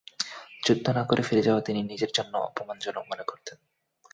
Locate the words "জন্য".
2.13-2.33